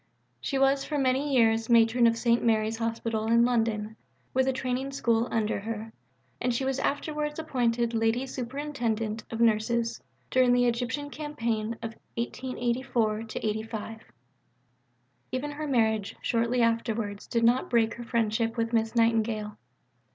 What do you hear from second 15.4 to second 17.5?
her marriage shortly afterwards did